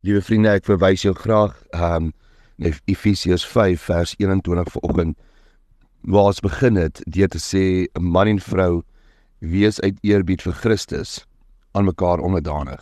[0.00, 2.06] Liewe vriende, ek verwys jou graag um
[2.56, 5.18] na Efesiërs 5 vers 21 vanoggend
[6.08, 8.80] waar ons begin het deur te sê 'n man en vrou
[9.40, 11.26] wees uit eerbied vir Christus
[11.76, 12.80] aan mekaar onderdanig.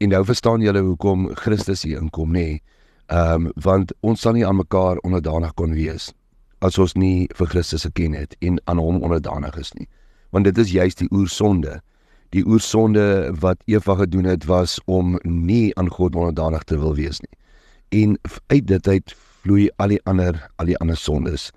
[0.00, 2.32] En nou verstaan julle hoekom Christus hier inkom nê?
[2.32, 2.62] Nee.
[3.08, 6.12] Um want ons sal nie aan mekaar onderdanig kon wees
[6.60, 9.88] as ons nie vir Christus geken het en aan hom onderdanig is nie.
[10.30, 11.80] Want dit is juist die oorsonde
[12.34, 17.20] die oorsonde wat Eva gedoen het was om nie aan God onderdanig te wil wees
[17.20, 17.34] nie.
[18.02, 21.50] En uit dit uit vloei al die ander al die ander sondes.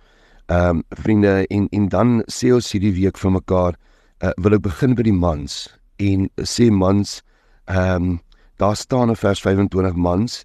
[0.52, 3.78] Ehm um, vriende en en dan sê ons hierdie week vir mekaar,
[4.24, 5.68] uh, wil ek begin by die mans
[6.02, 7.22] en sê mans
[7.66, 8.20] ehm um,
[8.62, 10.44] daar staan in vers 25 mans,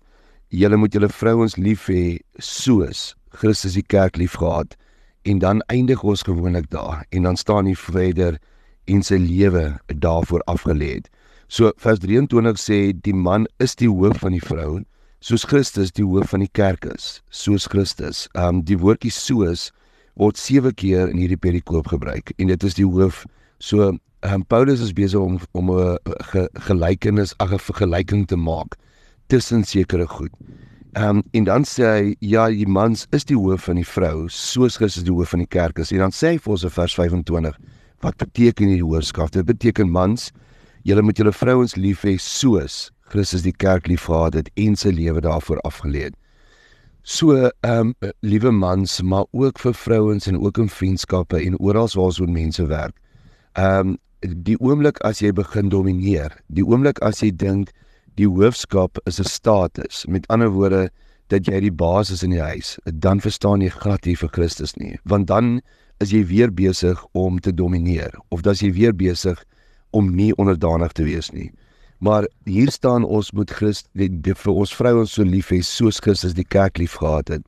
[0.48, 4.76] julle moet julle vrouens lief hê soos Christus die kerk liefgehad
[5.28, 8.38] en dan eindig ons gewoonlik daar en dan staan hier verder
[8.88, 11.08] en sy lewe daarvoor afgelê het.
[11.48, 14.82] So vers 23 sê die man is die hoof van die vrou
[15.24, 18.26] soos Christus die hoof van die kerk is, soos Christus.
[18.38, 19.68] Um die woordjie soos
[20.18, 23.24] word 7 keer in hierdie perikoop gebruik en dit is die hoof.
[23.58, 23.92] So
[24.26, 25.98] um Paulus is besig om om 'n
[26.30, 28.76] ge, gelykenis, ag 'n vergelyking te maak
[29.28, 30.32] tussen sekere goed.
[30.96, 34.76] Um en dan sê hy ja, die mans is die hoof van die vrou, soos
[34.76, 35.92] Christus die hoof van die kerk is.
[35.92, 37.58] En dan sê hy vir ons in vers 25
[38.00, 39.32] Wat beteken hierdie hoorskap?
[39.34, 40.30] Dit beteken mans,
[40.86, 45.22] julle moet julle vrouens lief hê soos Christus die kerk liefgehad het en sy lewe
[45.24, 46.16] daarvoor afgelê het.
[47.08, 51.88] So, ehm um, liewe mans, maar ook vir vrouens en ook in vriendskappe en oral
[51.94, 52.94] waar ons met mense werk.
[53.56, 57.70] Ehm um, die oomblik as jy begin domineer, die oomblik as jy dink
[58.18, 60.90] die hoofskap is 'n status, met ander woorde
[61.28, 64.76] dat jy die baas is in die huis, dan verstaan jy glad nie vir Christus
[64.76, 65.60] nie, want dan
[66.02, 69.40] is jy weer besig om te domineer of dan is jy weer besig
[69.90, 71.50] om nie onderdanig te wees nie.
[71.98, 76.46] Maar hier staan ons moet Christus vir ons vrouens so lief hê soos Christus die
[76.46, 77.46] kerk liefgehad het.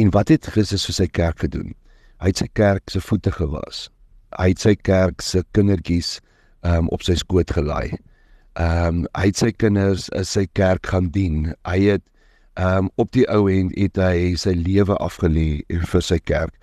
[0.00, 1.74] En wat het Christus vir sy kerk gedoen?
[2.22, 3.88] Hy het sy kerk se voete gewas.
[4.38, 6.20] Hy het sy kerk se kindertjies
[6.64, 7.98] um, op sy skoot gelaai.
[8.60, 11.52] Ehm um, hy het sy kinders in sy kerk gaan dien.
[11.68, 12.04] Hy het
[12.56, 16.56] ehm um, op die ou end het hy sy lewe afgelê vir sy kerk.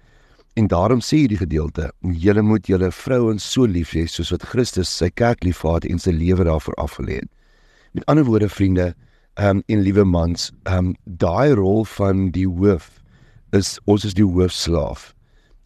[0.54, 4.90] En daarom sê hierdie gedeelte: "Julle moet julle vrouens so lief hê soos wat Christus
[4.98, 7.30] sy kerk liefgehad en sy lewe daarvoor afgelê het."
[7.94, 8.96] Met ander woorde, vriende,
[9.34, 12.90] ehm um, en liewe mans, ehm um, daai rol van die hoof
[13.52, 15.14] is ons is die hoofslaaf.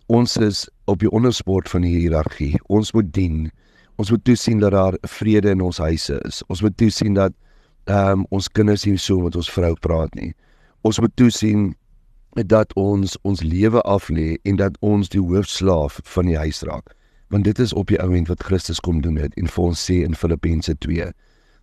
[0.07, 2.59] Ons is op die ondersport van die hiërargie.
[2.67, 3.51] Ons moet dien.
[3.95, 6.43] Ons moet toesien dat daar vrede in ons huise is.
[6.47, 7.33] Ons moet toesien dat
[7.85, 10.33] ehm um, ons kinders nie so met ons vrou praat nie.
[10.83, 11.73] Ons moet toesien
[12.33, 16.95] dat ons ons lewe af lê en dat ons die hoofslaaf van die huis raak.
[17.29, 20.01] Want dit is op die oomblik wat Christus kom doen het en vir ons sê
[20.05, 21.11] in Filippense 2.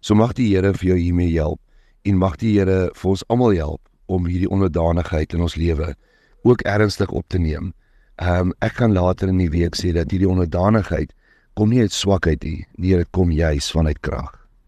[0.00, 1.60] So mag die Here vir jou hiermee help
[2.02, 5.94] en mag die Here vir ons almal help om hierdie onderdanigheid in ons lewe
[6.42, 7.72] ook ernstig op te neem.
[8.20, 11.12] Ehm um, ek kan later in die week sê dat hierdie onderdanigheid
[11.54, 14.39] kom nie uit swakheid nie, nee, dit kom juis vanuit krag.